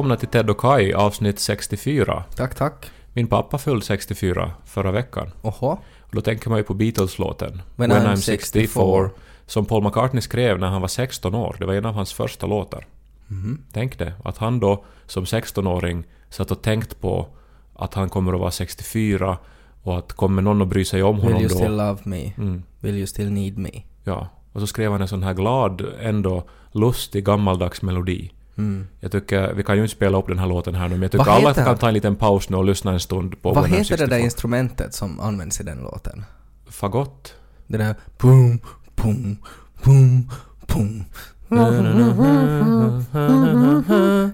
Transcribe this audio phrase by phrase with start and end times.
[0.00, 2.24] Välkomna till Ted och Kai avsnitt 64.
[2.36, 2.90] Tack, tack.
[3.12, 5.30] Min pappa fyllde 64 förra veckan.
[5.42, 5.66] Oho.
[6.00, 9.10] Och då tänker man ju på Beatles-låten When I'm 64.
[9.46, 11.56] som Paul McCartney skrev när han var 16 år.
[11.58, 12.86] Det var en av hans första låtar.
[13.26, 13.62] Mhm.
[13.72, 17.26] Tänk det, att han då som 16-åring satt och tänkt på
[17.74, 19.38] att han kommer att vara 64
[19.82, 21.54] och att kommer någon att bry sig om Will honom you då?
[21.54, 22.32] still love me?
[22.38, 23.70] Mm, Will you still need me?
[24.04, 24.28] ja.
[24.52, 28.30] Och så skrev han en sån här glad, ändå lustig, gammaldags melodi.
[28.60, 28.86] Mm.
[29.00, 31.10] Jag tycker, vi kan ju inte spela upp den här låten här nu, men jag
[31.10, 33.52] tycker Vad alla heter- kan ta en liten paus nu och lyssna en stund på
[33.52, 34.18] Vad heter det där 64.
[34.18, 36.24] instrumentet som används i den låten?
[36.70, 37.34] Fagott?
[37.66, 38.60] Det där boom,
[38.96, 39.36] boom,
[39.84, 40.30] boom,
[40.66, 41.04] boom.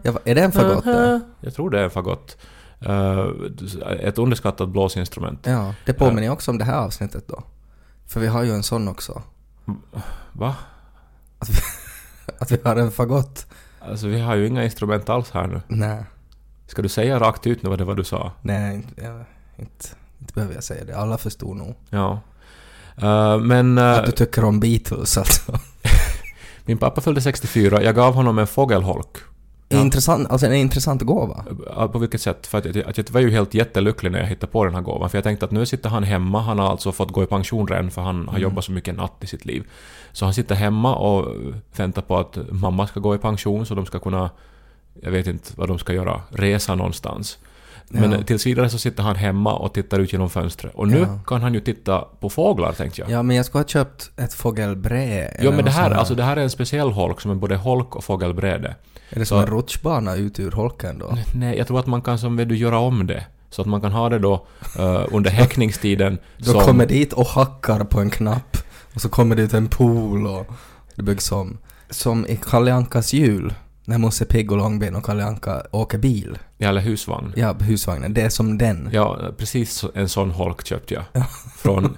[0.03, 1.21] Ja, va- är det en fagott det?
[1.41, 2.37] Jag tror det är en fagott.
[2.81, 3.27] Eh,
[4.01, 5.41] ett underskattat blåsinstrument.
[5.47, 7.43] Ja, det påminner ju också om det här avsnittet då.
[8.07, 9.23] För vi har ju en sån också.
[10.33, 10.55] Va?
[11.39, 11.55] Att vi,
[12.39, 13.47] att vi har en fagott.
[13.91, 15.61] Alltså vi har ju inga instrument alls här nu.
[15.69, 16.05] Nej,
[16.67, 18.33] Ska du säga rakt ut nu vad det var du sa?
[18.43, 19.25] nej, inte,
[19.57, 19.87] inte,
[20.21, 20.97] inte behöver jag säga det.
[20.97, 21.75] Alla förstod nog.
[21.91, 22.21] Ja.
[22.97, 25.59] Eh, men eh, Att du tycker om Beatles alltså.
[26.65, 29.17] min pappa fyllde 64, jag gav honom en fågelholk.
[29.69, 29.81] Ja.
[29.81, 31.45] Intressant, alltså en intressant gåva.
[31.93, 32.47] På vilket sätt?
[32.47, 34.83] För att jag, att jag var ju helt jättelycklig när jag hittade på den här
[34.83, 35.11] gåvan.
[35.11, 37.67] För jag tänkte att nu sitter han hemma, han har alltså fått gå i pension
[37.67, 38.43] redan för han har Mm.
[38.43, 39.65] jobbat så mycket natt i sitt liv.
[40.13, 41.35] Så han sitter hemma och
[41.77, 44.31] väntar på att mamma ska gå i pension så de ska kunna,
[45.03, 47.39] jag vet inte vad de ska göra, resa någonstans.
[47.89, 48.23] Men Ja.
[48.23, 50.75] tills vidare så sitter han hemma och tittar ut genom fönstret.
[50.75, 51.19] Och nu Ja.
[51.27, 53.11] kan han ju titta på fåglar tänkte jag.
[53.11, 55.05] Ja, men jag skulle ha köpt ett fågelbrä.
[55.29, 57.97] Eller men det här, alltså det här är en speciell holk som är både holk
[57.97, 58.75] och fågelbräde.
[59.11, 61.19] Är det som så- en rutschbana ut ur holken då?
[61.35, 63.25] Nej, jag tror att man kan som vet du göra om det.
[63.51, 64.47] Så att man kan ha det då
[64.79, 66.61] eh, under häckningstiden Du som...
[66.61, 68.57] kommer dit och hackar på en knapp
[68.95, 70.47] och så kommer det ut en pool och
[70.95, 71.59] det byggs om.
[71.91, 73.55] Som i Kalle Ankas jul,
[73.87, 76.39] när Musse Pigg och Långben och Kalle Anka åker bil.
[76.59, 77.33] Ja, eller husvagn.
[77.37, 78.15] Ja, husvagnen.
[78.15, 78.89] Det är som den.
[78.93, 81.25] Ja, precis en sån holk köpte jag.
[81.57, 81.97] Från...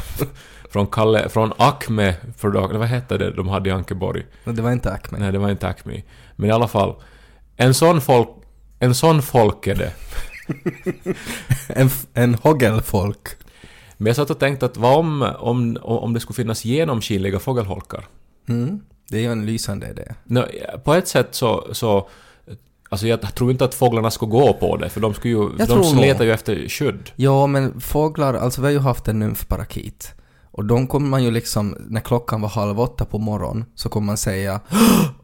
[0.70, 1.28] från Kalle...
[1.28, 2.78] Från Acme Production.
[2.78, 4.26] Vad hette det de hade i Ankeborg?
[4.44, 5.18] Det var inte Acme.
[5.18, 6.02] Nej, det var inte Acme.
[6.36, 6.94] Men i alla fall.
[7.56, 8.28] En sån folk...
[8.78, 9.92] En sån folk är det.
[11.68, 13.28] En, en hågelfolk.
[13.96, 18.06] Men jag satt och tänkte att vad om, om, om det skulle finnas genomskinliga fågelholkar?
[18.48, 18.80] Mm.
[19.08, 20.14] Det är ju en lysande idé.
[20.24, 20.46] Nå,
[20.84, 22.08] på ett sätt så, så...
[22.88, 25.50] Alltså jag tror inte att fåglarna skulle gå på det, för de skulle ju...
[25.58, 27.10] Jag de letar ju efter skydd.
[27.16, 30.14] Ja, men fåglar, alltså vi har ju haft en nymfparakit.
[30.50, 34.06] Och de kommer man ju liksom, när klockan var halv åtta på morgonen, så kommer
[34.06, 34.60] man säga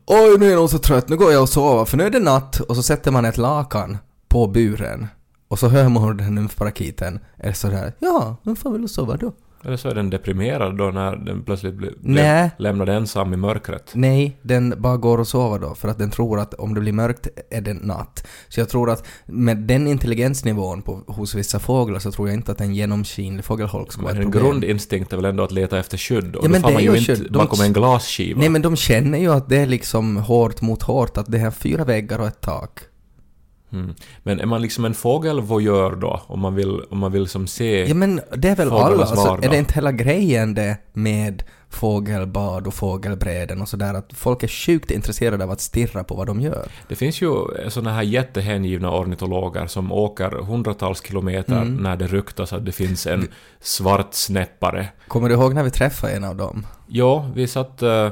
[0.06, 2.18] Oj, nu är jag så trött, nu går jag och sover, för nu är det
[2.18, 2.60] natt.
[2.60, 3.98] Och så sätter man ett lakan
[4.28, 5.06] på buren.
[5.48, 8.88] Och så hör man hur den här nymfparakiten är sådär Ja, vem fan vill du
[8.88, 9.32] sova då?
[9.64, 12.50] Eller så är den deprimerad då när den plötsligt blir, Nej.
[12.58, 13.90] lämnad ensam i mörkret.
[13.94, 16.92] Nej, den bara går och sover då, för att den tror att om det blir
[16.92, 18.26] mörkt är det natt.
[18.48, 22.52] Så jag tror att med den intelligensnivån på, hos vissa fåglar så tror jag inte
[22.52, 24.50] att en genomskinlig fågelholk skulle vara Men ett en problem.
[24.50, 26.82] grundinstinkt är väl ändå att leta efter skydd och Ja, då men får det man
[26.82, 27.26] ju inte skydd.
[27.32, 28.40] De- bakom en glasskiva.
[28.40, 31.50] Nej men de känner ju att det är liksom hårt mot hårt, att det är
[31.50, 32.80] fyra väggar och ett tak.
[33.72, 33.94] Mm.
[34.22, 36.22] Men är man liksom en fågelvoyeur då?
[36.26, 37.84] Om man vill, om man vill som se...
[37.88, 42.66] Ja men det är väl alla, alltså, är det inte hela grejen det med fågelbad
[42.66, 46.40] och fågelbräden och sådär att folk är sjukt intresserade av att stirra på vad de
[46.40, 46.68] gör.
[46.88, 47.30] Det finns ju
[47.68, 51.76] såna här jättehängivna ornitologer som åker hundratals kilometer Mm.
[51.76, 53.28] när det ryktas att det finns en
[53.60, 54.88] svart snäppare.
[55.08, 56.66] Kommer du ihåg när vi träffade en av dem?
[56.86, 58.08] Ja, vi satt eh,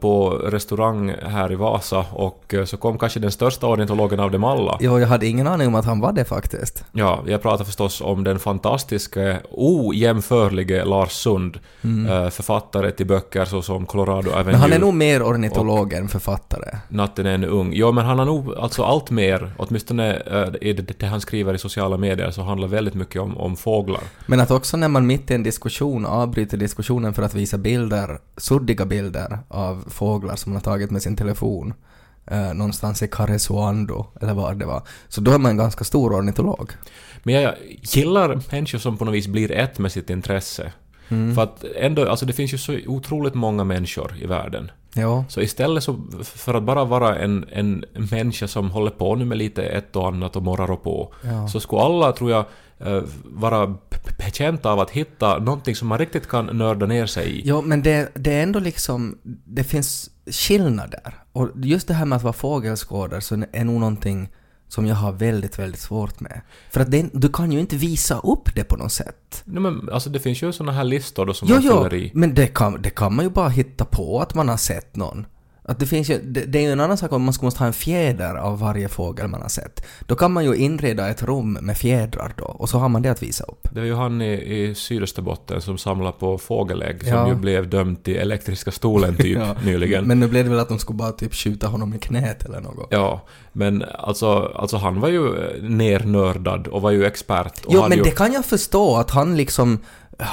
[0.00, 4.44] på restaurang här i Vasa och eh, så kom kanske den största ornitologen av dem
[4.44, 4.78] alla.
[4.80, 6.84] Jo, jag hade ingen aning om att han var det faktiskt.
[6.92, 13.86] Ja, jag pratar förstås om den fantastiska, ojämförlige Lars Sund, eh, författare till böcker såsom
[13.86, 14.52] Colorado Avenue, Mm.
[14.52, 16.78] Men han är nog mer ornitolog än författare.
[16.88, 17.72] Natten är en ung.
[17.74, 21.58] Ja, men han har nog alltså allt mer, åtminstone eh, i det han skriver i
[21.58, 24.00] sociala medier, så handlar väldigt mycket om, om fåglar.
[24.26, 28.18] Men att också när man mitt i en diskussion avbryter diskussionen för att visa bilder,
[28.36, 31.74] suddiga bilder av fåglar som man har tagit med sin telefon
[32.26, 36.18] eh, någonstans i Karesuando, eller var det var, så då är man en ganska stor
[36.18, 36.72] ornitolog.
[37.22, 40.72] Men jag gillar människor som på något vis blir ett med sitt intresse.
[41.08, 41.34] Mm.
[41.34, 44.70] För att ändå, alltså det finns ju så otroligt många människor i världen.
[44.94, 45.24] Ja.
[45.28, 49.38] Så istället så, för att bara vara en, en människa som håller på nu med
[49.38, 51.48] lite ett och annat och morrar och på, Ja.
[51.48, 52.44] så skulle alla, tror jag,
[52.78, 53.74] eh, vara
[54.18, 57.48] betjänta av att hitta någonting som man riktigt kan nörda ner sig i.
[57.48, 61.14] Ja, men det, det är ändå liksom, det finns skillnader.
[61.32, 64.28] Och just det här med att vara fågelskådare så är nog någonting
[64.68, 66.40] som jag har väldigt, väldigt svårt med.
[66.70, 69.42] För att det, du kan ju inte visa upp det på något sätt.
[69.44, 71.94] Nej, men, alltså det finns ju såna här listor då som Jo, man jo, fyller
[71.94, 72.10] i.
[72.14, 75.26] men det kan, det kan man ju bara hitta på att man har sett någon.
[75.66, 77.66] Att det finns ju, det, det är ju en annan sak om man måste ha
[77.66, 79.86] en fjäder av varje fågel man har sett.
[80.06, 83.10] Då kan man ju inreda ett rum med fjädrar då, och så har man det
[83.10, 83.68] att visa upp.
[83.72, 87.28] Det är ju han i, i Sydösterbotten som samlar på fågelägg som Ja.
[87.28, 89.54] ju blev dömd till elektriska stolen typ Ja.
[89.64, 90.04] nyligen.
[90.04, 92.60] Men nu blev det väl att de skulle bara typ skjuta honom i knät eller
[92.60, 92.88] något.
[92.90, 93.20] Ja,
[93.52, 97.62] men alltså, alltså han var ju eh, nernördad och var ju expert.
[97.68, 99.78] Jo, men ju, det kan jag förstå att han liksom
[100.18, 100.26] äh,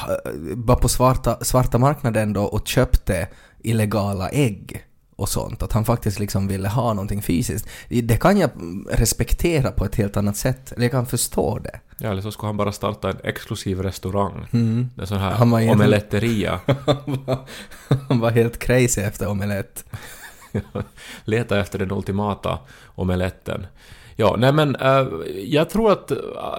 [0.55, 3.27] var på svarta, svarta marknaden då och köpte
[3.63, 4.83] illegala ägg
[5.15, 5.63] och sånt.
[5.63, 7.67] Att han faktiskt liksom ville ha någonting fysiskt.
[7.89, 8.49] Det kan jag
[8.89, 10.71] respektera på ett helt annat sätt.
[10.71, 11.79] Eller jag kan förstå det.
[11.97, 14.47] Ja, eller så skulle han bara starta en exklusiv restaurang.
[14.51, 14.89] Mm.
[14.97, 16.59] En sån här Han omeletteria.
[16.85, 17.45] Han var-
[18.09, 19.85] han var helt crazy efter omelett.
[21.23, 23.65] Leta efter den ultimata omeletten.
[24.21, 25.07] Ja, nej men eh,
[25.43, 26.11] jag tror att,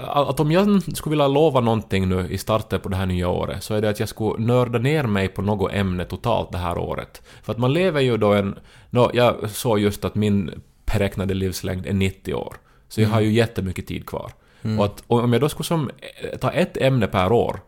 [0.08, 3.62] att om jag skulle vilja lova någonting nu i starten på det här nya året
[3.62, 6.78] så är det att jag skulle nörda ner mig på något ämne totalt det här
[6.78, 7.22] året.
[7.42, 8.58] För att man lever ju då en...
[8.90, 12.56] Nå, jag såg just att min beräknade livslängd är 90 år.
[12.88, 14.32] Så jag har ju jättemycket tid kvar.
[14.78, 17.60] Och att om jag då skulle som, eh, ta ett ämne per år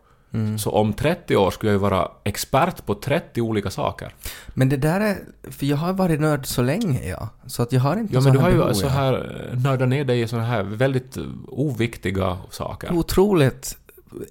[0.59, 4.13] så om 30 år skulle jag ju vara expert på 30 olika saker.
[4.47, 5.17] Men det där är...
[5.51, 7.29] För jag har varit nörd så länge, ja.
[7.47, 10.21] Så att jag har inte Ja, men du har ju så här nördat ner dig
[10.21, 11.17] i såna här väldigt
[11.47, 12.93] oviktiga saker.
[12.93, 13.77] Otroligt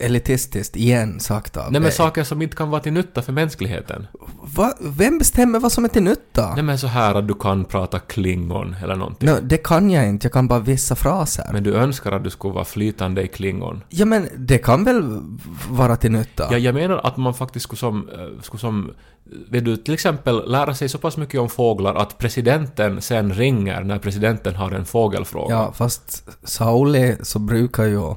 [0.01, 1.93] elitistiskt igen sagt av Nej men dig.
[1.93, 4.07] saker som inte kan vara till nytta för mänskligheten.
[4.43, 4.73] Va?
[4.81, 6.55] Vem bestämmer vad som är till nytta?
[6.55, 9.29] Nej men så här att du kan prata klingon eller någonting.
[9.29, 11.49] Nå, det kan jag inte, jag kan bara vissa fraser.
[11.53, 13.83] Men du önskar att du skulle vara flytande i klingon.
[13.89, 15.21] Ja men det kan väl
[15.71, 16.49] vara till nytta?
[16.51, 18.91] Ja, jag menar att man faktiskt skulle som, eh, skulle som,
[19.51, 23.85] vet du, till exempel lära sig så pass mycket om fåglar att presidenten sen ringer
[23.85, 25.55] när presidenten har en fågelfråga.
[25.55, 28.15] Ja, fast Sauli så brukar ju...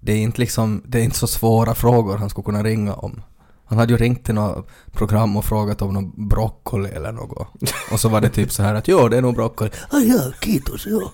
[0.00, 3.22] Det är inte liksom, det är inte så svåra frågor han skulle kunna ringa om.
[3.64, 7.48] Han hade ju ringt till något program och frågat om någon broccoli eller något.
[7.92, 9.70] Och så var det typ så här att ja, det är nog broccoli.
[9.90, 11.12] Ah, ja, kiitos, ja.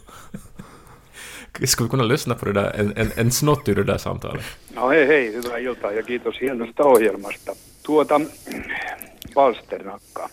[1.67, 4.45] Ska vi kunna lyssna på det där, en, en, en snott ur det där samtalet?
[4.75, 7.53] No hei hei, hyvää iltaa ja kiitos hienosta ohjelmasta.
[7.83, 8.21] Tuota,
[9.35, 10.29] Palsternakka.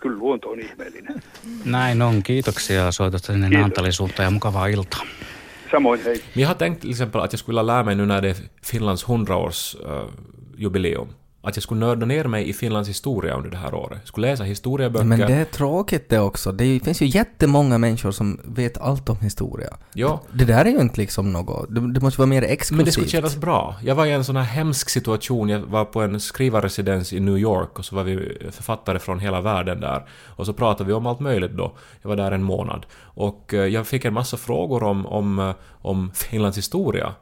[0.00, 1.22] Kyllä luonto on ihmeellinen.
[1.64, 2.22] Näin on.
[2.22, 3.60] Kiitoksia soitosta sinne Kiitos.
[3.60, 5.02] Naantalisuutta ja mukavaa iltaa.
[5.70, 6.20] Samoin hei.
[6.32, 8.28] Men jag har tänkt till exempel att jag skulle vilja lära mig nu när det
[8.28, 11.08] är Finlands 100-årsjubileum,
[11.42, 13.98] att jag skulle nörda ner mig i Finlands historia under det här året.
[14.00, 15.04] Jag skulle läsa historieböcker.
[15.04, 16.52] Men det är tråkigt det också.
[16.52, 19.76] Det finns ju jättemånga människor som vet allt om historia.
[19.92, 21.74] Ja, Det där är ju inte liksom något...
[21.74, 22.76] Det, det måste vara mer exklusivt.
[22.76, 23.76] men det skulle kännas bra.
[23.82, 25.48] Jag var i en sån här hemsk situation.
[25.48, 29.40] Jag var på en skrivarresidens i New York och så var vi författare från hela
[29.40, 30.06] världen där.
[30.26, 31.72] Och så pratade vi om allt möjligt då.
[32.02, 32.86] Jag var där en månad.
[33.02, 37.14] Och eh, jag fick en massa frågor om, om, eh, om Finlands historia.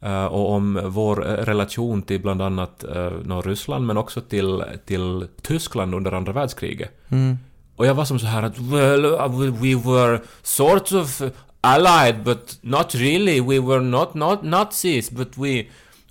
[0.00, 4.64] Eh, och om vår eh, relation till bland annat uh, nå, Ryssland men också till,
[4.86, 6.90] till Tyskland under andra världskriget.
[7.08, 7.38] Mm.
[7.76, 11.22] Och jag var som så här att well, uh, we were sort of
[11.60, 13.40] allied but not really.
[13.40, 15.64] We were not, not Nazis but we,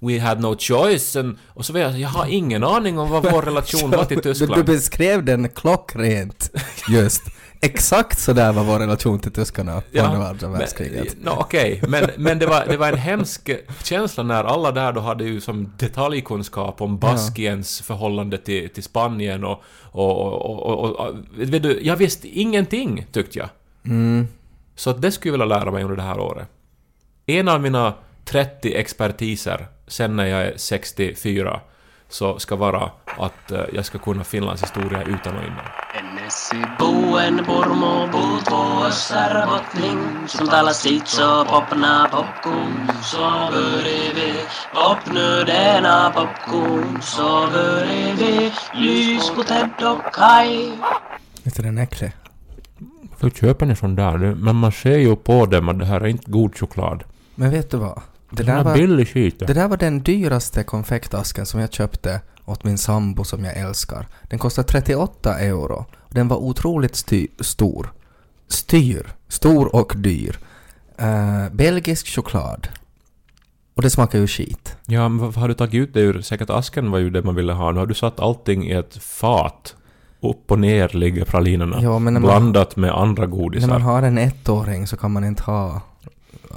[0.07, 1.15] we had no choice.
[1.15, 4.17] And, och så var jag, jag har ingen aning om vad vår relation var till
[4.17, 4.65] Du, du Tyskland.
[4.65, 6.51] beskrev den klockrent.
[6.89, 7.23] Just.
[7.61, 11.15] Exakt så där var vår relation till tyskarna på andra andra världskriget.
[11.23, 13.49] No, okej, men, men det, var, det var en hemsk
[13.83, 19.43] känsla när alla där då hade ju som detaljkunskap om Baskiens förhållande till, till Spanien
[19.43, 23.49] och, och, och, och, och, och vet du, jag visste ingenting tyckte jag.
[23.85, 24.27] Mm.
[24.75, 26.47] Så att det skulle jag vilja lära mig under det här året.
[27.25, 27.93] En av mina
[28.25, 31.59] 30 expertiser sen när jag är 64
[32.09, 35.65] så ska vara att eh, jag ska kunna Finlands historia utan och innan.
[35.99, 37.45] Ennesi buen
[41.45, 42.09] popna
[43.03, 43.49] så
[44.15, 44.33] vi
[44.73, 46.11] popnödena
[47.01, 47.47] så
[48.19, 50.15] vi lys på Ted och.
[51.43, 52.11] Visst är den äcklig?
[53.11, 54.17] Varför köper ni sån där?
[54.17, 57.03] Men man ser ju på dem att det här är inte god choklad.
[57.35, 58.01] Men vet du vad?
[58.35, 59.39] Det där, är var, billig skit.
[59.39, 64.07] det där var den dyraste konfektasken som jag köpte åt min sambo som jag älskar.
[64.29, 65.85] Den kostade 38 euro.
[66.09, 67.93] Den var otroligt sty, stor.
[68.47, 69.07] Styr.
[69.27, 70.39] Stor och dyr.
[70.97, 72.67] Eh, belgisk choklad.
[73.75, 74.77] Och det smakar ju skit.
[74.85, 76.21] Ja, men varför har du tagit ut det ur...
[76.21, 77.71] Säkert asken var ju det man ville ha.
[77.71, 79.75] Nu har du satt allting i ett fat.
[80.21, 81.79] Upp och ner ligger pralinerna.
[81.81, 83.67] Ja, men man- blandat med andra godisar.
[83.67, 85.81] När man har en ettåring så kan man inte ha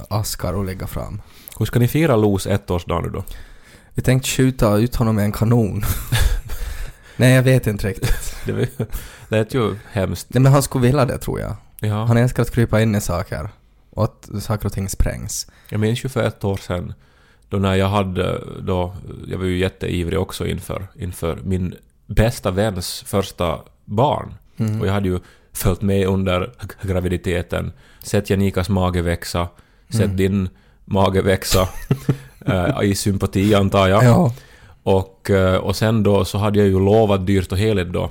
[0.09, 1.21] askar att lägga fram.
[1.59, 3.23] Hur ska ni fira Los ettårsdag nu då?
[3.93, 5.83] Vi tänkte skjuta ut honom med en kanon.
[7.17, 8.35] Nej, jag vet inte riktigt.
[8.45, 8.67] Det var
[9.27, 10.27] lät ju hemskt.
[10.33, 11.55] Nej, men han skulle vilja det tror jag.
[11.79, 12.05] Ja.
[12.05, 13.49] Han älskar att krypa in i saker.
[13.89, 15.47] Och att saker och ting sprängs.
[15.69, 16.93] Jag minns ju för ett år sedan
[17.49, 18.95] då när jag hade då,
[19.27, 21.75] jag var ju jätteivrig också inför, inför min
[22.05, 24.33] bästa väns första barn.
[24.57, 24.81] Mm.
[24.81, 25.19] Och jag hade ju
[25.53, 26.51] följt med under
[26.81, 27.71] graviditeten,
[28.03, 29.47] sett Janikas mage växa,
[29.89, 30.17] sett Mm.
[30.17, 30.49] din
[30.89, 31.69] mage växa
[32.45, 34.03] eh, i sympati antar jag.
[34.03, 34.33] Ja.
[34.83, 38.09] Och, eh, och sen då så hade jag ju lovat dyrt och heligt då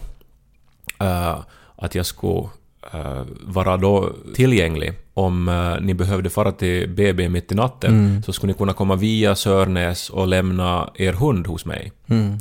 [1.01, 1.37] eh,
[1.77, 2.49] att jag skulle
[2.93, 5.45] eh, vara då tillgänglig om
[5.83, 8.23] ni behövde fara till BB mitt i natten Mm.
[8.23, 11.93] så skulle ni kunna komma via Sörnäs och lämna er hund hos mig.
[12.09, 12.39] Mm.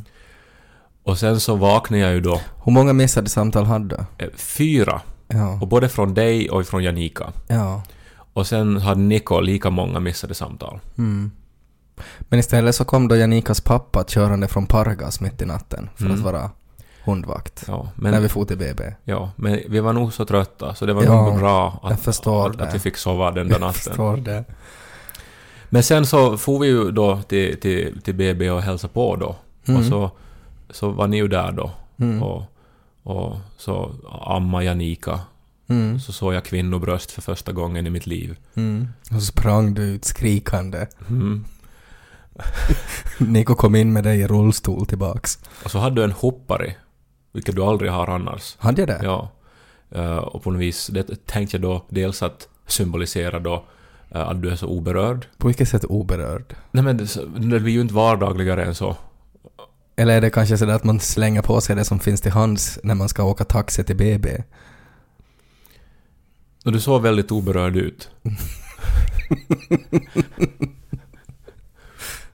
[1.02, 4.30] Och sen så vaknade jag ju då Hur många missade samtal hade du?
[4.36, 5.58] fyra, Ja.
[5.60, 7.32] och både från dig och från Janika.
[7.48, 7.82] Ja.
[8.38, 10.80] Och sen hade Niko lika många missade samtal.
[10.98, 11.30] Mm.
[12.20, 16.10] Men istället så kom då Janikas pappa körande från Pargas mitt i natten för att
[16.10, 16.22] Mm.
[16.22, 16.50] vara
[17.04, 17.64] hundvakt.
[17.66, 18.82] Ja, när men, vi for till BB.
[19.04, 22.08] ja, men vi var nog så trötta så det var Ja, nog bra jag att,
[22.26, 23.72] att, att vi fick sova den där natten.
[23.72, 24.44] Förstår det.
[25.68, 29.36] Men sen så for vi ju då till, till, till BB och hälsade på då.
[29.66, 29.80] Mm.
[29.80, 30.10] Och så,
[30.70, 31.70] så var ni ju där då.
[31.98, 32.22] Mm.
[32.22, 32.42] Och,
[33.02, 33.90] och så
[34.22, 35.20] amma Janika.
[35.68, 36.00] Mm.
[36.00, 38.36] Så såg jag kvinnobröst för första gången i mitt liv.
[38.54, 38.88] Mm.
[39.10, 40.86] Och så sprang du ut skrikande.
[41.08, 41.44] Mm.
[43.18, 45.38] Niko kom in med dig i rullstol tillbaks.
[45.64, 46.74] Och så hade du en hoppare,
[47.32, 48.56] vilket du aldrig har annars.
[48.58, 49.00] Hade jag det?
[49.02, 49.30] Ja.
[49.90, 53.64] Eh, och på något vis, det tänkte jag då dels att symbolisera då
[54.10, 55.26] eh, att du är så oberörd.
[55.36, 56.56] På vilket sätt oberörd?
[56.70, 57.04] Nej men det,
[57.36, 58.96] det blir ju inte vardagligare än så.
[59.96, 62.78] Eller är det kanske sådär att man slänger på sig det som finns till hands
[62.82, 64.42] när man ska åka taxi till BB?
[66.64, 68.10] Och du såg väldigt oberörd ut.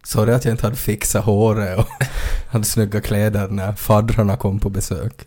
[0.03, 1.87] Sorry att jag inte hade fixat håret och
[2.51, 5.25] hade snygga kläder när faddrarna kom på besök.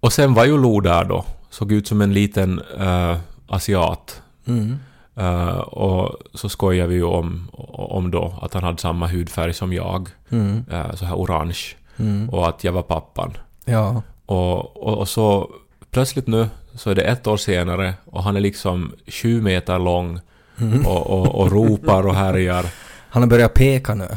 [0.00, 1.24] Och sen var ju Lo där då.
[1.50, 4.22] Såg ut som en liten eh, asiat.
[4.46, 4.76] Mm.
[5.14, 9.72] Eh, och så skojade vi ju om, om då att han hade samma hudfärg som
[9.72, 10.08] jag.
[10.30, 10.64] Mm.
[10.70, 11.60] eh, så här orange.
[11.96, 12.30] Mm.
[12.30, 13.36] Och att jag var pappan.
[13.64, 14.02] Ja.
[14.26, 15.50] Och, och, och så
[15.90, 20.20] plötsligt nu så är det ett år senare och han är liksom sju meter lång
[20.60, 20.86] Mm.
[20.86, 22.66] och, och, och ropar och härjar.
[23.10, 24.08] Han har börjat peka nu.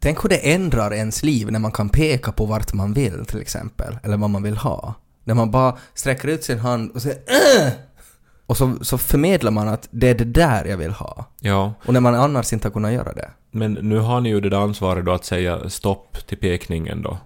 [0.00, 3.40] Tänk hur det ändrar ens liv när man kan peka på vart man vill till
[3.40, 3.98] exempel.
[4.02, 4.94] Eller vad man vill ha.
[5.24, 7.16] När man bara sträcker ut sin hand och säger
[7.66, 7.72] äh!
[8.46, 11.24] Och så, så förmedlar man att det är det där jag vill ha.
[11.40, 13.30] Ja, Och när man annars inte har kunnat göra det.
[13.50, 17.18] men nu har ni ju det där ansvaret då att säga stopp till pekningen då.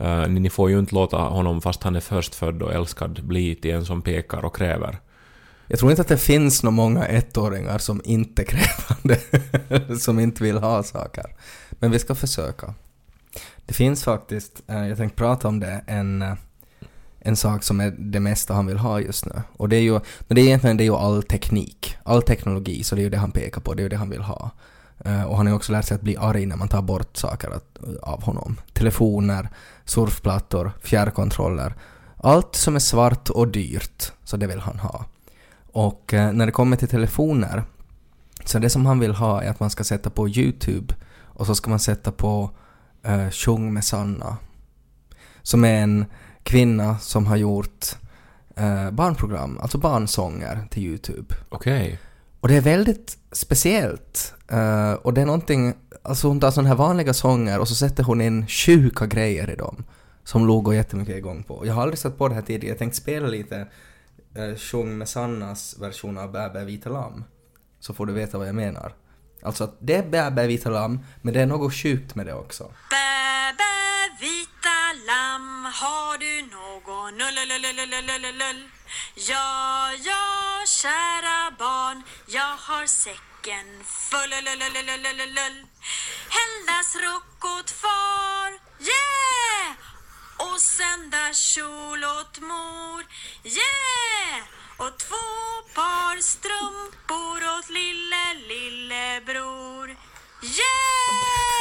[0.00, 3.54] Uh, ni, ni får ju inte låta honom, fast han är förstfödd och älskad, bli
[3.54, 5.00] till en som pekar och kräver.
[5.66, 9.18] Jag tror inte att det finns några många ettåringar som inte är krävande,
[10.00, 11.24] som inte vill ha saker.
[11.70, 12.74] Men vi ska försöka.
[13.66, 16.34] Det finns faktiskt, eh, jag tänkte prata om det, en, eh,
[17.20, 19.42] en sak som är det mesta han vill ha just nu.
[19.56, 22.84] Och det är ju, men det är egentligen det är ju all teknik, all teknologi,
[22.84, 24.50] så det är ju det han pekar på, det är ju det han vill ha.
[25.04, 27.16] Eh, och han har ju också lärt sig att bli arg när man tar bort
[27.16, 28.60] saker att- av honom.
[28.72, 29.48] Telefoner,
[29.84, 31.74] surfplattor, fjärrkontroller.
[32.16, 35.04] Allt som är svart och dyrt, så det vill han ha.
[35.72, 37.64] Och eh, när det kommer till telefoner,
[38.44, 41.54] så det som han vill ha är att man ska sätta på YouTube och så
[41.54, 42.50] ska man sätta på
[43.02, 44.36] eh, Sjung med Sanna.
[45.42, 46.04] Som är en
[46.42, 47.86] kvinna som har gjort
[48.56, 51.34] eh, barnprogram, alltså barnsånger till YouTube.
[51.48, 51.98] Okej.
[52.44, 54.34] Och det är väldigt speciellt.
[54.52, 58.02] Uh, och det är någonting, alltså hon tar sådana här vanliga sånger och så sätter
[58.02, 59.84] hon in sjuka grejer i dem.
[60.24, 61.66] Som Lo går jättemycket igång på.
[61.66, 63.66] Jag har aldrig sett på det här tidigare, jag tänkte spela lite
[64.38, 67.24] uh, Sjung med Sannas version av Bä bä vita lamm.
[67.80, 68.94] Så får du veta vad jag menar.
[69.42, 72.34] Alltså att det är Bä bä vita lamm, men det är något sjukt med det
[72.34, 72.64] också.
[72.64, 78.70] Bä, bä, vita lamm, har du någon ull,
[79.14, 85.56] Ja, ja, kära barn, jag har säcken full Hellas
[86.28, 89.76] Helgdagsrock åt far, yeah!
[90.36, 93.06] Och söndagskjol åt mor,
[93.44, 94.42] yeah!
[94.76, 95.26] Och två
[95.74, 99.88] par strumpor åt lille, lillebror,
[100.42, 101.53] yeah!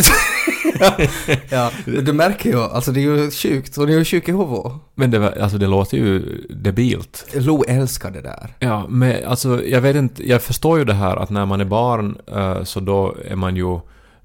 [1.50, 4.32] Ja, du märker ju, alltså det är ju sjukt, och det är ju sjuk i
[4.32, 4.72] huvudet.
[4.94, 6.20] Men det, var, alltså, det låter ju
[6.50, 7.26] debilt.
[7.34, 8.54] Lo älskar det där.
[8.58, 11.64] Ja, men alltså jag vet inte, jag förstår ju det här att när man är
[11.64, 13.74] barn eh, så då är man ju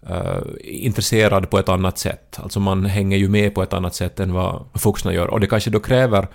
[0.10, 2.40] eh, intresserad på ett annat sätt.
[2.44, 5.28] Alltså man hänger ju med på ett annat sätt än vad vuxna gör.
[5.28, 6.28] Och det kanske då kräver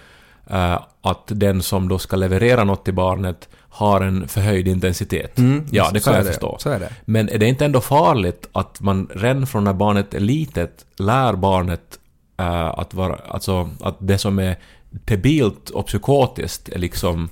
[0.51, 5.39] eh, att den som då ska leverera något till barnet har en förhöjd intensitet.
[5.39, 6.29] Mm, ja, det kan jag det.
[6.29, 6.59] förstå.
[6.67, 10.85] Är Men är det inte ändå farligt att man redan från när barnet är litet
[10.97, 11.99] lär barnet
[12.39, 14.59] äh, att, vara, alltså, att det som är
[14.91, 17.29] debilt och psykotiskt är liksom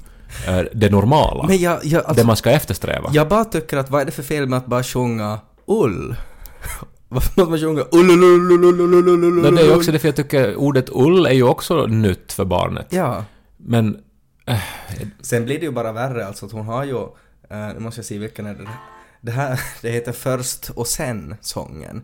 [0.46, 1.46] äh, det normala?
[1.46, 3.10] Men jag, jag, alltså, det man ska eftersträva?
[3.12, 6.14] Jag bara tycker att vad är det för fel med att bara sjunga ull?
[7.08, 8.06] Varför måste man sjunga ull?
[9.54, 12.86] Det är ju också för jag tycker ordet ull är ju också nytt för barnet.
[12.90, 13.24] Ja.
[13.56, 13.96] Men
[15.20, 17.02] Sen blir det ju bara värre alltså att hon har ju,
[17.50, 18.68] eh, nu måste jag se vilken är det
[19.22, 22.02] det här, det heter Först och sen sången.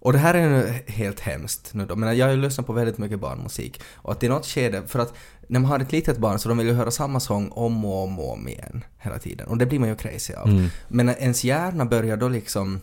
[0.00, 2.72] Och det här är ju helt hemskt nu då, men jag har ju lyssnat på
[2.72, 3.80] väldigt mycket barnmusik.
[3.94, 5.14] Och att i något skede, för att
[5.48, 8.02] när man har ett litet barn så de vill ju höra samma sång om och
[8.02, 9.46] om och om igen hela tiden.
[9.46, 10.48] Och det blir man ju crazy av.
[10.88, 12.80] Men när ens hjärna börjar då liksom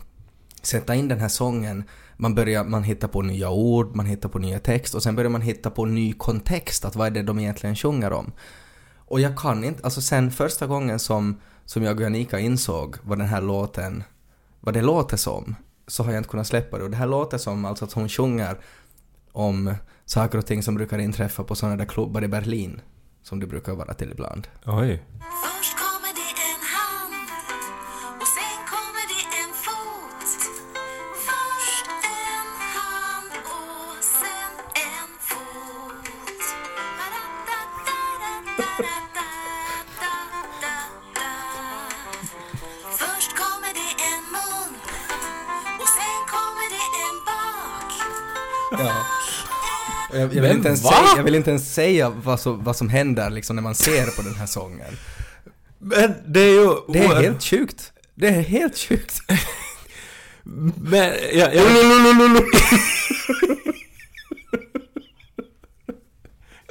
[0.62, 1.84] sätta in den här sången,
[2.16, 5.30] man börjar, man hittar på nya ord, man hittar på nya text och sen börjar
[5.30, 8.32] man hitta på ny kontext, att vad är det de egentligen sjunger om.
[8.98, 13.18] Och jag kan inte, alltså sen första gången som, som jag och Janika insåg vad
[13.18, 14.04] den här låten,
[14.60, 15.54] vad det låter som,
[15.86, 16.84] så har jag inte kunnat släppa det.
[16.84, 18.56] Och det här låter som alltså att hon sjunger
[19.32, 22.80] om saker och ting som brukar inträffa på sådana där klubbar i Berlin,
[23.22, 24.48] som det brukar vara till ibland.
[24.64, 25.02] oj.
[50.34, 53.30] Jag, vill inte ens säga, jag vill inte ens säga vad, så, vad som händer
[53.30, 54.96] liksom när man ser på den här sången.
[55.78, 56.74] Men det är ju...
[56.92, 57.92] Det är helt sjukt.
[58.14, 59.20] Det är helt sjukt.
[60.76, 61.64] Men, jag, jag,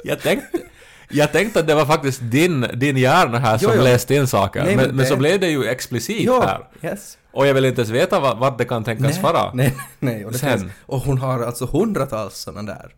[0.04, 0.58] jag tänkte...
[1.08, 3.84] Jag tänkte att det var faktiskt din, din hjärna här som Jo, jo.
[3.84, 6.66] läste in saker, Nej, men, men men så blev det ju explicit här.
[6.82, 7.18] yes.
[7.32, 9.54] Och jag vill inte ens veta vad, vad det kan tänkas vara.
[9.54, 10.26] Nej, nej.
[10.26, 10.58] Och, Sen.
[10.58, 12.94] finns, och hon har alltså hundratals sådana där.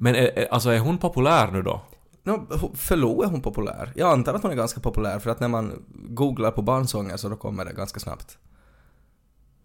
[0.00, 1.80] Men är, alltså är hon populär nu då?
[2.22, 3.92] No, för Lo är hon populär.
[3.96, 7.28] Jag antar att hon är ganska populär för att när man googlar på barnsånger så
[7.28, 8.38] då kommer det ganska snabbt.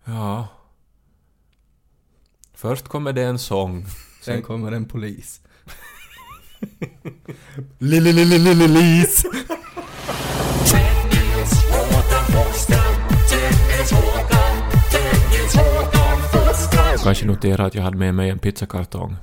[0.05, 0.47] Ja.
[2.53, 3.85] Först kommer det en sång.
[4.21, 5.41] Sen kommer en polis.
[7.77, 9.25] Lillelillelillis.
[17.03, 19.15] Kanske notera att jag hade med mig en pizzakartong.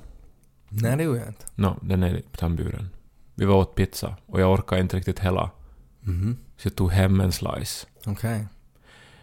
[0.70, 1.46] Nej, det gjorde jag inte.
[1.54, 2.90] Nå, den är på tandburen.
[3.34, 5.50] Vi var åt pizza och jag orkade inte riktigt hela.
[6.56, 7.86] Så jag tog hem en slice.
[8.06, 8.46] Okej.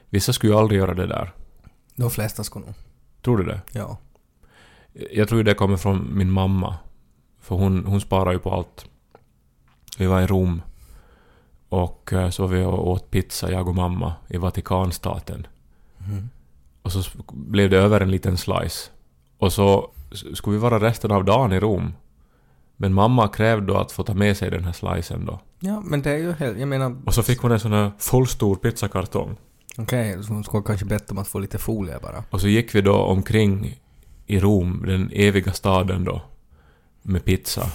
[0.09, 1.33] Vissa skulle ju aldrig göra det där.
[1.95, 2.73] De flesta ska nog.
[3.21, 3.61] Tror du det?
[3.71, 3.97] Ja.
[5.11, 6.75] Jag tror det kommer från min mamma.
[7.39, 8.85] För hon, hon sparar ju på allt.
[9.97, 10.61] Vi var i Rom.
[11.69, 15.47] Och eh, så var vi och åt pizza, jag och mamma, i Vatikanstaten.
[16.81, 18.91] Och så blev det över en liten slice.
[19.37, 21.93] Och så skulle vi vara resten av dagen i Rom.
[22.77, 25.39] Men mamma krävde då att få ta med sig den här slicen då.
[25.59, 26.59] Ja, men det är ju helt...
[26.59, 26.95] Jag menar...
[27.05, 29.37] Och så fick hon en sån här fullstor pizzakartong.
[29.77, 32.23] Okej, så hon skulle kanske bett om att få lite folie bara.
[32.29, 33.79] Och så gick vi då omkring
[34.25, 36.21] i Rom, den eviga staden då,
[37.01, 37.71] med pizza.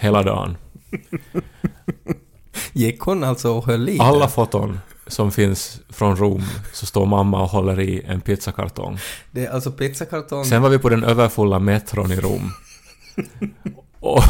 [0.00, 0.56] Hela dagen.
[2.72, 4.78] Gick hon alltså och höll i Alla foton
[5.12, 8.98] som finns från Rom så står mamma och håller i en pizzakartong.
[9.30, 10.44] Det är alltså pizzakartong...
[10.44, 12.52] Sen var vi på den överfulla metron i Rom.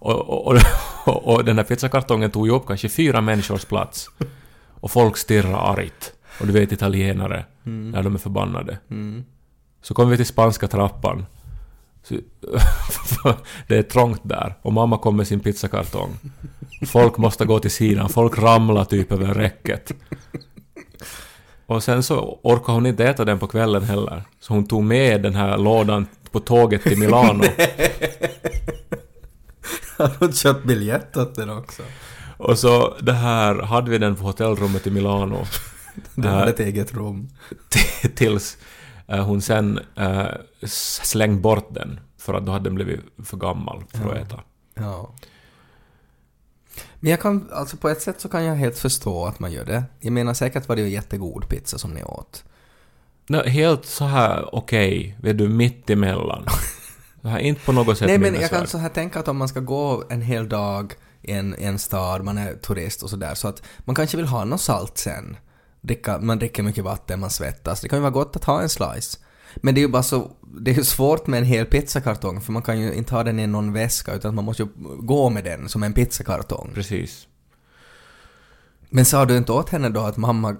[0.00, 0.46] Och, och,
[1.06, 4.10] och, och, den här pizzakartongen tog ju upp kanske fyra människors plats.
[4.80, 6.12] Och folk stirrar argt.
[6.40, 8.78] Och du vet italienare, när de är förbannade.
[9.82, 11.26] Så kommer vi till spanska trappan.
[13.68, 14.54] Det är trångt där.
[14.62, 16.18] Och mamma kommer med sin pizzakartong.
[16.86, 18.08] Folk måste gå till sidan.
[18.08, 19.92] Folk ramlar typ över räcket.
[21.66, 24.22] Och sen så orkade hon inte äta den på kvällen heller.
[24.40, 27.44] Så hon tog med den här lådan på tåget till Milano.
[29.98, 31.82] Har hon köpt biljett åt den också?
[32.36, 35.46] Och så det här hade vi den på hotellrummet i Milano.
[36.16, 37.28] Äh, hade ett eget rum.
[38.14, 38.56] tills
[39.08, 40.28] hon sen uh,
[41.02, 42.00] slängde bort den.
[42.18, 44.40] För att då hade den blivit för gammal för att äta.
[44.74, 45.14] Ja.
[47.00, 49.64] Men jag kan, alltså på ett sätt så kan jag helt förstå att man gör
[49.64, 49.84] det.
[50.00, 52.44] Jag menar säkert var det ju jättegod pizza som ni åt.
[53.26, 56.46] Nå, helt så här okej, vet du, mitt emellan.
[57.22, 59.28] Det här är inte på något sätt Nej men jag kan så här tänka att
[59.28, 63.10] om man ska gå en hel dag i en, en stad, man är turist och
[63.10, 65.36] sådär, så att man kanske vill ha något salt sen.
[65.80, 67.80] Dricka, man dricker mycket vatten, man svettas.
[67.80, 69.18] Det kan ju vara gott att ha en slice.
[69.56, 72.52] Men det är ju bara så, det är ju svårt med en hel pizzakartong för
[72.52, 75.44] man kan ju inte ha den i någon väska utan man måste ju gå med
[75.44, 76.70] den som en pizzakartong.
[76.74, 77.26] Precis.
[78.90, 80.56] Men sa du inte åt henne då att mamma,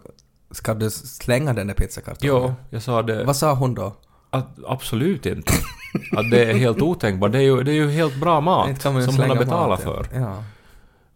[0.51, 2.35] ska du slänga den där pizzakartongen?
[2.43, 3.25] Jo, jag sa det.
[3.25, 3.97] Vad sa hon då?
[4.31, 5.53] Att, absolut inte.
[6.13, 7.33] Att det är helt otänkbart.
[7.33, 10.09] Det är ju, det är ju helt bra mat som hon har betalat mat, för.
[10.15, 10.21] ja.
[10.21, 10.45] Ja.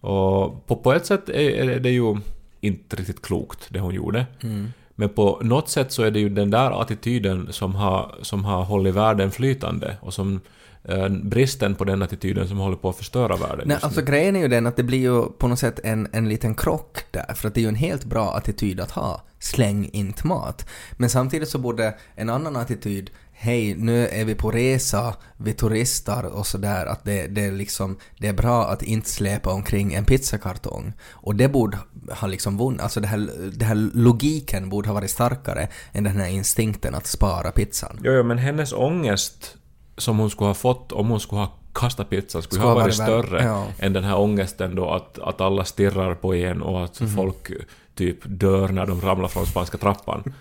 [0.09, 2.17] Och på, på ett sätt är, är det ju
[2.63, 4.27] inte riktigt klokt det hon gjorde.
[4.43, 4.73] Mm.
[4.95, 8.65] Men på något sätt så är det ju den där attityden som har, som har
[8.65, 10.41] hållit världen flytande och som
[10.85, 14.41] eh, bristen på den attityden som håller på att förstöra världen Nej, alltså grejen är
[14.41, 17.49] ju den att det blir ju på något sätt en, en liten krock där, för
[17.49, 19.23] att det är ju en helt bra attityd att ha.
[19.39, 20.69] Släng inte mat.
[20.93, 23.11] Men samtidigt så borde en annan attityd,
[23.43, 27.97] hej, nu är vi på resa, vi turistar och sådär, att det, det, är liksom,
[28.19, 30.93] det är bra att inte släpa omkring en pizzakartong.
[31.11, 31.79] Och det borde
[32.21, 36.17] ha liksom vunnit, alltså det här, det här logiken borde ha varit starkare än den
[36.17, 38.01] här instinkten att spara pizzan.
[38.05, 39.57] Jo, jo, men hennes ångest
[39.97, 42.99] som hon skulle ha fått om hon skulle ha kastat pizzan skulle Skulle ha varit
[42.99, 43.67] varit större ja.
[43.79, 47.11] än den här ångesten då att, att alla stirrar på en och att Mhm.
[47.11, 47.51] folk
[47.95, 50.35] typ dör när de ramlar från spanska trappan.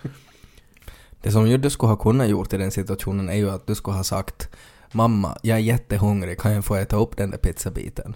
[1.21, 3.75] Det som ju du skulle ha kunnat gjort i den situationen är ju att du
[3.75, 4.49] skulle ha sagt
[4.91, 8.15] Mamma, jag är jättehungrig, kan jag få äta upp den där pizzabiten?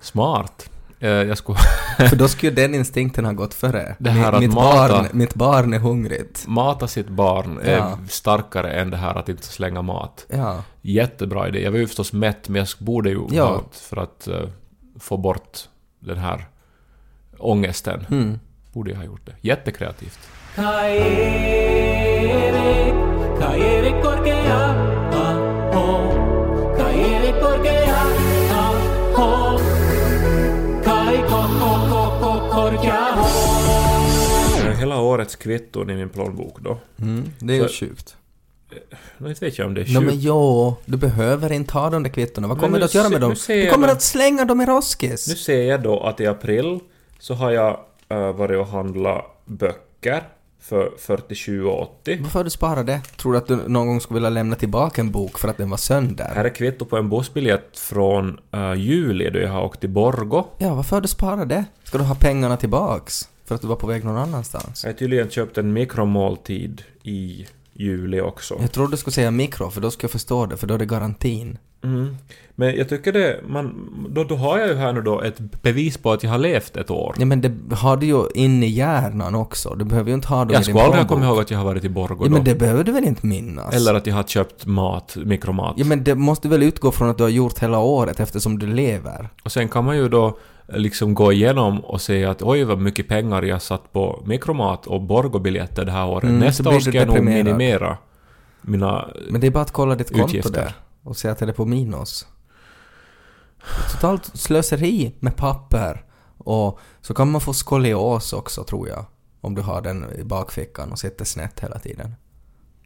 [0.00, 0.70] Smart.
[1.00, 1.58] Eh, Jag skulle
[2.08, 3.96] För då skulle den instinkten ha gått före.
[4.00, 6.46] Det här att mitt, mata- barn, mitt barn är hungrigt.
[6.46, 7.98] mata sitt barn är Ja.
[8.08, 10.26] starkare än det här att inte slänga mat.
[10.28, 10.62] Ja.
[10.82, 11.62] Jättebra idé.
[11.62, 13.46] Jag var ju förstås mätt, men jag borde ju Ja.
[13.46, 14.48] ha för att eh,
[15.00, 15.58] få bort
[16.00, 16.46] den här
[17.38, 18.06] ångesten.
[18.10, 18.38] Mm.
[18.72, 19.34] Borde jag ha gjort det.
[19.40, 20.18] Jättekreativt.
[25.72, 26.04] Aho.
[30.84, 33.08] Kai Korkea,
[34.66, 36.78] Eh, Hela årets kvitton i min plånbok då.
[37.00, 37.24] Mm.
[37.38, 38.16] Det är ju sjukt.
[39.18, 40.22] Nu vet jag om det är No, men sjukt.
[40.24, 42.48] jo, du behöver inte ha de där kvittona.
[42.48, 43.34] Vad kommer du att göra med dem?
[43.48, 45.28] Du kommer att slänga dem i roskis.
[45.28, 46.80] Nu ser jag då att i april
[47.18, 47.78] så har jag
[48.12, 50.22] uh, varit och handlat böcker
[50.64, 52.22] för 47,80.
[52.22, 53.00] Varför har du sparat det?
[53.16, 55.70] Tror du att du någon gång skulle vilja lämna tillbaka en bok för att den
[55.70, 56.32] var sönder?
[56.34, 60.44] Här är kvitto på en bussbiljett från uh, juli då jag har åkt till Borgo.
[60.58, 61.64] Ja, varför har du sparat det?
[61.84, 63.28] Ska du ha pengarna tillbaks?
[63.44, 64.84] För att du var på väg någon annanstans?
[64.84, 68.56] Jag har tydligen köpt en mikromåltid i juli också.
[68.60, 70.78] Jag trodde du skulle säga mikro, för då ska jag förstå det, för då är
[70.78, 71.58] det garantin.
[71.84, 72.16] Mm.
[72.56, 75.98] Men jag tycker det, man, då, då har jag ju här nu då ett bevis
[75.98, 77.14] på att jag har levt ett år.
[77.18, 79.74] Ja men det har du ju in i hjärnan också.
[79.74, 81.50] Du behöver ju inte ha dem i Jag din skulle aldrig ha kommit ihåg att
[81.50, 82.30] jag har varit i Borgo Ja då.
[82.30, 83.74] men det behöver du väl inte minnas?
[83.74, 85.74] Eller att jag har köpt mat, mikromat.
[85.76, 88.66] Ja men det måste väl utgå från att du har gjort hela året eftersom du
[88.66, 89.28] lever.
[89.44, 93.08] Och sen kan man ju då liksom gå igenom och säga att oj vad mycket
[93.08, 96.24] pengar jag satt på mikromat och Borgo-biljetter det här året.
[96.24, 97.96] Mm, Nästa år ska jag nog minimera
[98.62, 99.08] mina...
[99.30, 100.50] Men det är bara att kolla ditt konto Utgifter.
[100.52, 100.72] där
[101.04, 102.26] och se att det är på minus.
[103.92, 106.04] Totalt slöseri med papper.
[106.38, 109.04] Och så kan man få skolios också tror jag.
[109.40, 112.14] Om du har den i bakfickan och sitter snett hela tiden.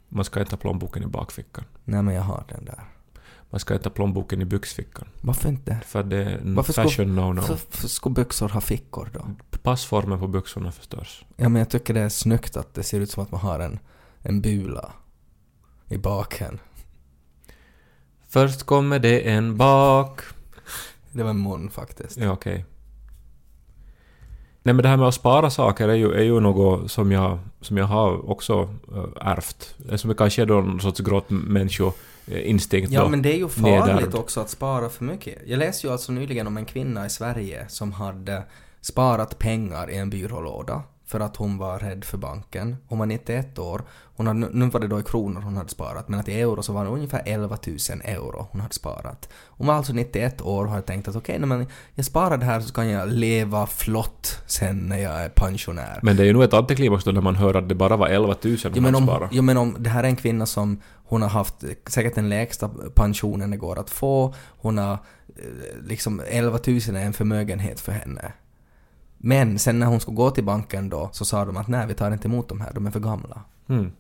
[0.09, 1.65] Man ska inte ha plånboken i bakfickan.
[1.85, 2.85] Nej men jag har den där.
[3.51, 5.09] Man ska inte ha plånboken i byxfickan.
[5.21, 5.81] Varför inte?
[5.87, 7.41] För det är en Varför fashion no-no.
[7.41, 9.27] För, för ska byxor ha fickor då?
[9.63, 11.25] Passformen på byxorna förstörs.
[11.37, 13.61] Ja men jag tycker det är snyggt att det ser ut som att man har
[13.61, 13.79] en,
[14.23, 14.93] en bula
[15.89, 16.59] i baken.
[18.29, 20.21] Först kommer det en bak...
[21.13, 22.17] Det var en mun faktiskt.
[22.17, 22.65] Ja, okej.
[24.63, 27.39] Nej men det här med att spara saker är ju, är ju något som jag,
[27.61, 29.75] som jag har också äh, ärvt.
[29.97, 33.09] Som kanske är då någon sorts grått människoinstinkt Ja då.
[33.09, 34.15] men det är ju farligt nedärvd.
[34.15, 35.39] också att spara för mycket.
[35.47, 38.43] Jag läste ju alltså nyligen om en kvinna i Sverige som hade
[38.81, 42.77] sparat pengar i en byrålåda för att hon var rädd för banken.
[42.87, 43.83] Hon var 91 år.
[44.17, 46.63] Hon hade, nu var det då i kronor hon hade sparat, men att i euro
[46.63, 49.29] så var det ungefär 11 000 euro hon hade sparat.
[49.47, 52.61] Hon var alltså 91 år och hade tänkt att okej, men jag sparar det här
[52.61, 56.01] så kan jag leva flott sen när jag är pensionär.
[56.03, 58.09] Men det är ju nog ett antiklimax då när man hör att det bara var
[58.09, 59.31] 11 000 Jo hon men, hade om, sparat.
[59.33, 61.55] jo men om det här är en kvinna som hon har haft
[61.87, 64.35] säkert den lägsta pensionen det går att få.
[64.47, 64.99] Hon har eh,
[65.87, 68.33] liksom 11 000 är en förmögenhet för henne.
[69.19, 71.95] Men sen när hon skulle gå till banken då så sa de att nej vi
[71.95, 73.41] tar inte emot de här, de är för gamla.
[73.69, 73.93] Mm.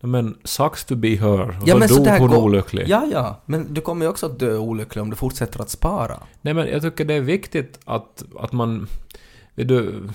[0.00, 1.40] Men sucks to be her.
[1.48, 2.84] Och Ja, då men dog hon går- olycklig.
[2.88, 6.16] Ja ja, men du kommer ju också att dö olycklig om du fortsätter att spara.
[6.40, 8.86] Nej men jag tycker det är viktigt att, att man...
[9.54, 10.08] Vet du...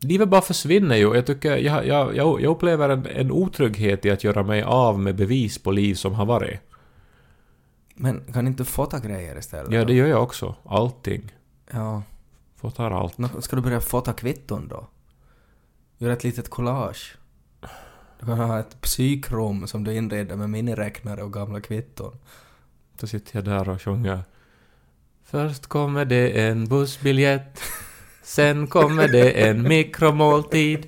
[0.00, 1.14] Livet bara försvinner ju.
[1.14, 1.56] Jag tycker...
[1.56, 5.58] Jag, jag, jag, jag upplever en, en otrygghet i att göra mig av med bevis
[5.58, 6.60] på liv som har varit.
[7.94, 9.72] Men kan inte du fota grejer istället?
[9.72, 10.54] Ja, det gör jag också.
[10.64, 11.32] Allting.
[11.72, 12.02] Ja.
[12.60, 13.18] Fotar allt.
[13.18, 14.86] Nå, Ska du börja fota kvitton då?
[15.98, 17.16] Gör ett litet collage.
[18.20, 22.18] Du kan ha ett psykrum som du inreder med miniräknare och gamla kvitton.
[23.00, 24.24] Då sitter jag där och sjunger.
[25.24, 27.60] Först kommer det en bussbiljett.
[28.22, 30.86] Sen kommer det en mikromåltid.